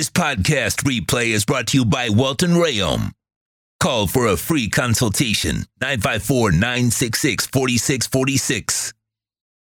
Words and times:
This 0.00 0.08
podcast 0.08 0.84
replay 0.84 1.26
is 1.26 1.44
brought 1.44 1.66
to 1.66 1.76
you 1.76 1.84
by 1.84 2.08
Welton 2.08 2.52
Rayom. 2.52 3.12
Call 3.80 4.06
for 4.06 4.28
a 4.28 4.38
free 4.38 4.70
consultation 4.70 5.66
954 5.82 6.52
966 6.52 7.46
4646. 7.48 8.94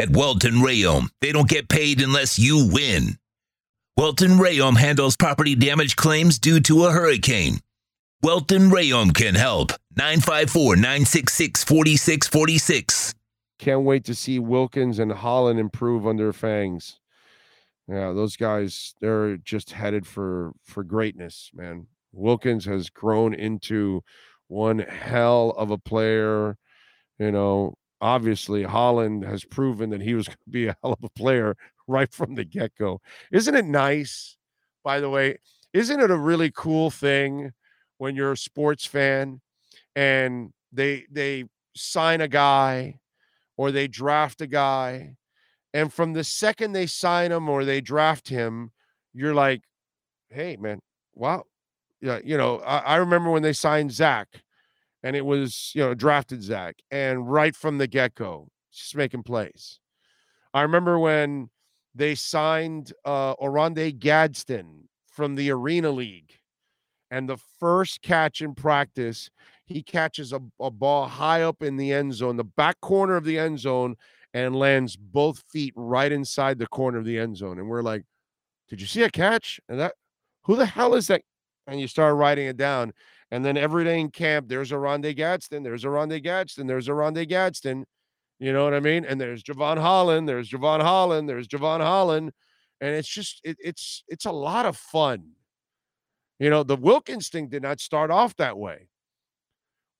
At 0.00 0.10
Welton 0.10 0.54
Rayom, 0.54 1.10
they 1.20 1.30
don't 1.30 1.48
get 1.48 1.68
paid 1.68 2.00
unless 2.00 2.36
you 2.36 2.68
win. 2.68 3.16
Welton 3.96 4.30
Rayom 4.30 4.76
handles 4.76 5.16
property 5.16 5.54
damage 5.54 5.94
claims 5.94 6.40
due 6.40 6.58
to 6.62 6.86
a 6.86 6.90
hurricane. 6.90 7.60
Welton 8.20 8.70
Rayom 8.70 9.14
can 9.14 9.36
help. 9.36 9.70
954 9.96 10.74
966 10.74 11.62
4646. 11.62 13.14
Can't 13.60 13.82
wait 13.82 14.02
to 14.02 14.16
see 14.16 14.40
Wilkins 14.40 14.98
and 14.98 15.12
Holland 15.12 15.60
improve 15.60 16.04
under 16.04 16.32
Fangs. 16.32 16.98
Yeah, 17.88 18.12
those 18.12 18.36
guys, 18.36 18.94
they're 19.00 19.36
just 19.38 19.72
headed 19.72 20.06
for 20.06 20.52
for 20.64 20.82
greatness, 20.84 21.50
man. 21.54 21.86
Wilkins 22.12 22.64
has 22.64 22.88
grown 22.90 23.34
into 23.34 24.02
one 24.48 24.78
hell 24.78 25.50
of 25.50 25.70
a 25.70 25.78
player. 25.78 26.56
You 27.18 27.32
know, 27.32 27.74
obviously 28.00 28.64
Holland 28.64 29.24
has 29.24 29.44
proven 29.44 29.90
that 29.90 30.02
he 30.02 30.14
was 30.14 30.28
going 30.28 30.38
to 30.44 30.50
be 30.50 30.66
a 30.68 30.76
hell 30.82 30.92
of 30.94 31.04
a 31.04 31.10
player 31.10 31.56
right 31.88 32.12
from 32.12 32.34
the 32.34 32.44
get 32.44 32.72
go. 32.78 33.00
Isn't 33.32 33.54
it 33.54 33.66
nice, 33.66 34.36
by 34.84 35.00
the 35.00 35.10
way? 35.10 35.38
Isn't 35.72 36.00
it 36.00 36.10
a 36.10 36.18
really 36.18 36.50
cool 36.54 36.90
thing 36.90 37.52
when 37.98 38.16
you're 38.16 38.32
a 38.32 38.36
sports 38.36 38.86
fan 38.86 39.40
and 39.96 40.52
they 40.72 41.06
they 41.10 41.44
sign 41.76 42.20
a 42.20 42.28
guy 42.28 43.00
or 43.56 43.70
they 43.72 43.88
draft 43.88 44.40
a 44.40 44.46
guy 44.46 45.16
and 45.74 45.92
from 45.92 46.14
the 46.14 46.24
second 46.24 46.72
they 46.72 46.86
sign 46.86 47.30
him 47.30 47.50
or 47.50 47.66
they 47.66 47.82
draft 47.82 48.30
him 48.30 48.70
you're 49.12 49.34
like 49.34 49.62
hey 50.30 50.56
man 50.56 50.80
wow 51.14 51.44
yeah, 52.04 52.18
you 52.22 52.36
know, 52.36 52.58
I, 52.58 52.78
I 52.80 52.96
remember 52.96 53.30
when 53.30 53.42
they 53.42 53.54
signed 53.54 53.90
Zach, 53.90 54.28
and 55.02 55.16
it 55.16 55.24
was 55.24 55.72
you 55.74 55.80
know 55.80 55.94
drafted 55.94 56.42
Zach, 56.42 56.76
and 56.90 57.32
right 57.32 57.56
from 57.56 57.78
the 57.78 57.86
get 57.86 58.14
go, 58.14 58.48
just 58.70 58.94
making 58.94 59.22
plays. 59.22 59.80
I 60.52 60.60
remember 60.60 60.98
when 60.98 61.48
they 61.94 62.14
signed 62.14 62.92
uh, 63.06 63.32
Oronde 63.32 63.98
Gadsden 63.98 64.90
from 65.06 65.34
the 65.34 65.50
Arena 65.50 65.90
League, 65.90 66.32
and 67.10 67.26
the 67.26 67.38
first 67.58 68.02
catch 68.02 68.42
in 68.42 68.54
practice, 68.54 69.30
he 69.64 69.82
catches 69.82 70.34
a, 70.34 70.42
a 70.60 70.70
ball 70.70 71.06
high 71.06 71.40
up 71.40 71.62
in 71.62 71.78
the 71.78 71.90
end 71.90 72.12
zone, 72.12 72.36
the 72.36 72.44
back 72.44 72.78
corner 72.82 73.16
of 73.16 73.24
the 73.24 73.38
end 73.38 73.60
zone, 73.60 73.96
and 74.34 74.54
lands 74.56 74.96
both 74.96 75.42
feet 75.50 75.72
right 75.76 76.12
inside 76.12 76.58
the 76.58 76.66
corner 76.66 76.98
of 76.98 77.06
the 77.06 77.18
end 77.18 77.38
zone. 77.38 77.58
And 77.58 77.68
we're 77.68 77.82
like, 77.82 78.04
"Did 78.68 78.80
you 78.80 78.86
see 78.86 79.02
a 79.02 79.10
catch?" 79.10 79.60
And 79.68 79.80
that, 79.80 79.94
who 80.42 80.56
the 80.56 80.66
hell 80.66 80.94
is 80.94 81.06
that? 81.06 81.22
and 81.66 81.80
you 81.80 81.88
start 81.88 82.16
writing 82.16 82.46
it 82.46 82.56
down. 82.56 82.92
And 83.30 83.44
then 83.44 83.56
every 83.56 83.84
day 83.84 84.00
in 84.00 84.10
camp, 84.10 84.48
there's 84.48 84.72
Oronde 84.72 85.14
Gadsden, 85.16 85.62
there's 85.62 85.84
Oronde 85.84 86.22
Gadsden, 86.22 86.66
there's 86.66 86.88
Oronde 86.88 87.26
Gadsden. 87.28 87.84
You 88.38 88.52
know 88.52 88.64
what 88.64 88.74
I 88.74 88.80
mean? 88.80 89.04
And 89.04 89.20
there's 89.20 89.42
Jevon 89.42 89.78
Holland, 89.78 90.28
there's 90.28 90.50
Jevon 90.50 90.82
Holland, 90.82 91.28
there's 91.28 91.48
Jevon 91.48 91.80
Holland. 91.80 92.32
And 92.80 92.94
it's 92.94 93.08
just 93.08 93.40
it, 93.44 93.56
it's 93.60 94.04
it's 94.08 94.26
a 94.26 94.32
lot 94.32 94.66
of 94.66 94.76
fun. 94.76 95.30
You 96.38 96.50
know, 96.50 96.64
the 96.64 96.76
Wilkins 96.76 97.28
thing 97.28 97.48
did 97.48 97.62
not 97.62 97.80
start 97.80 98.10
off 98.10 98.36
that 98.36 98.58
way 98.58 98.88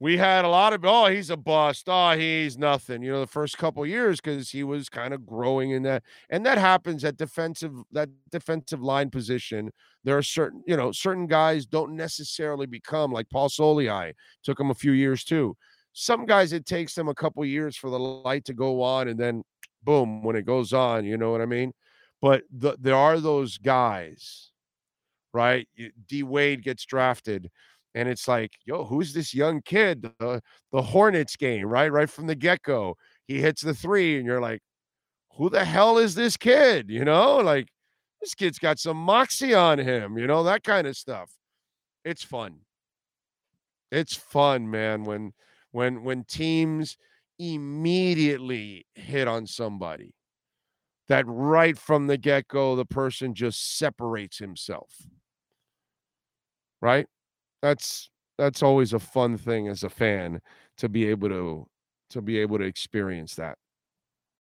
we 0.00 0.16
had 0.16 0.46
a 0.46 0.48
lot 0.48 0.72
of 0.72 0.84
oh 0.84 1.06
he's 1.06 1.30
a 1.30 1.36
bust. 1.36 1.84
Oh 1.86 2.16
he's 2.16 2.58
nothing. 2.58 3.02
You 3.02 3.12
know 3.12 3.20
the 3.20 3.26
first 3.26 3.58
couple 3.58 3.84
years 3.86 4.20
because 4.20 4.50
he 4.50 4.64
was 4.64 4.88
kind 4.88 5.12
of 5.12 5.26
growing 5.26 5.70
in 5.70 5.82
that 5.84 6.02
and 6.30 6.44
that 6.46 6.58
happens 6.58 7.04
at 7.04 7.18
defensive 7.18 7.72
that 7.92 8.08
defensive 8.32 8.82
line 8.82 9.10
position. 9.10 9.70
There 10.02 10.16
are 10.16 10.22
certain 10.22 10.62
you 10.66 10.76
know 10.76 10.90
certain 10.90 11.26
guys 11.26 11.66
don't 11.66 11.94
necessarily 11.94 12.66
become 12.66 13.12
like 13.12 13.28
paul 13.30 13.50
soliai 13.50 14.14
took 14.42 14.58
him 14.58 14.70
a 14.70 14.74
few 14.74 14.92
years 14.92 15.22
too. 15.22 15.56
Some 15.92 16.24
guys 16.24 16.52
it 16.54 16.64
takes 16.66 16.94
them 16.94 17.08
a 17.08 17.14
couple 17.14 17.44
years 17.44 17.76
for 17.76 17.90
the 17.90 17.98
light 17.98 18.46
to 18.46 18.54
go 18.54 18.82
on 18.82 19.08
and 19.08 19.20
then 19.20 19.42
boom 19.82 20.22
when 20.22 20.36
it 20.36 20.46
goes 20.46 20.72
on 20.72 21.04
you 21.04 21.16
know 21.18 21.30
what 21.30 21.40
i 21.40 21.46
mean? 21.46 21.72
But 22.22 22.42
the, 22.50 22.76
there 22.80 22.96
are 22.96 23.20
those 23.20 23.58
guys 23.58 24.50
right? 25.32 25.68
D 26.08 26.22
wade 26.22 26.62
gets 26.62 26.84
drafted 26.84 27.50
and 27.94 28.08
it's 28.08 28.28
like, 28.28 28.52
yo, 28.64 28.84
who's 28.84 29.12
this 29.12 29.34
young 29.34 29.62
kid? 29.62 30.02
The, 30.18 30.40
the 30.72 30.82
Hornets 30.82 31.36
game, 31.36 31.66
right? 31.66 31.90
Right 31.90 32.10
from 32.10 32.26
the 32.26 32.34
get 32.34 32.62
go, 32.62 32.96
he 33.26 33.40
hits 33.40 33.62
the 33.62 33.74
three, 33.74 34.16
and 34.16 34.26
you're 34.26 34.40
like, 34.40 34.60
who 35.36 35.50
the 35.50 35.64
hell 35.64 35.98
is 35.98 36.14
this 36.14 36.36
kid? 36.36 36.90
You 36.90 37.04
know, 37.04 37.38
like 37.38 37.68
this 38.20 38.34
kid's 38.34 38.58
got 38.58 38.78
some 38.78 38.96
moxie 38.96 39.54
on 39.54 39.78
him, 39.78 40.18
you 40.18 40.26
know, 40.26 40.42
that 40.44 40.62
kind 40.62 40.86
of 40.86 40.96
stuff. 40.96 41.30
It's 42.04 42.22
fun. 42.22 42.60
It's 43.90 44.14
fun, 44.14 44.70
man, 44.70 45.04
when 45.04 45.32
when 45.72 46.04
when 46.04 46.24
teams 46.24 46.96
immediately 47.38 48.86
hit 48.94 49.26
on 49.26 49.46
somebody 49.46 50.14
that 51.08 51.24
right 51.26 51.78
from 51.78 52.06
the 52.06 52.18
get-go 52.18 52.76
the 52.76 52.84
person 52.84 53.34
just 53.34 53.78
separates 53.78 54.38
himself. 54.38 54.92
Right? 56.82 57.06
That's 57.62 58.10
that's 58.38 58.62
always 58.62 58.92
a 58.92 58.98
fun 58.98 59.36
thing 59.38 59.68
as 59.68 59.82
a 59.84 59.90
fan 59.90 60.40
to 60.78 60.88
be 60.88 61.06
able 61.08 61.28
to 61.28 61.66
to 62.10 62.22
be 62.22 62.38
able 62.38 62.58
to 62.58 62.64
experience 62.64 63.34
that. 63.36 63.56